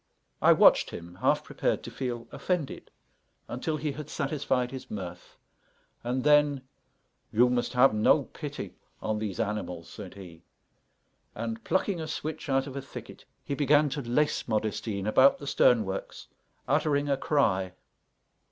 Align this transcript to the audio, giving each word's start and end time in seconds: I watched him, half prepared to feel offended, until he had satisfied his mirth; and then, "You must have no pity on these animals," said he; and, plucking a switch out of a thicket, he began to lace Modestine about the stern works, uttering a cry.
I 0.41 0.51
watched 0.53 0.89
him, 0.89 1.13
half 1.21 1.43
prepared 1.43 1.83
to 1.83 1.91
feel 1.91 2.27
offended, 2.31 2.89
until 3.47 3.77
he 3.77 3.91
had 3.91 4.09
satisfied 4.09 4.71
his 4.71 4.89
mirth; 4.89 5.37
and 6.03 6.23
then, 6.23 6.63
"You 7.31 7.51
must 7.51 7.73
have 7.73 7.93
no 7.93 8.23
pity 8.23 8.73
on 8.99 9.19
these 9.19 9.39
animals," 9.39 9.87
said 9.89 10.15
he; 10.15 10.41
and, 11.35 11.63
plucking 11.63 12.01
a 12.01 12.07
switch 12.07 12.49
out 12.49 12.65
of 12.65 12.75
a 12.75 12.81
thicket, 12.81 13.25
he 13.43 13.53
began 13.53 13.89
to 13.89 14.01
lace 14.01 14.47
Modestine 14.47 15.05
about 15.05 15.37
the 15.37 15.45
stern 15.45 15.85
works, 15.85 16.27
uttering 16.67 17.07
a 17.07 17.15
cry. 17.15 17.73